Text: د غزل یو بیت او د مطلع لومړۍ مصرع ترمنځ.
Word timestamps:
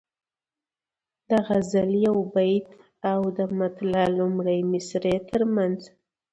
د 1.29 1.31
غزل 1.47 1.89
یو 2.07 2.17
بیت 2.33 2.67
او 3.11 3.19
د 3.37 3.39
مطلع 3.59 4.03
لومړۍ 4.19 4.59
مصرع 4.71 5.17
ترمنځ. 5.31 5.79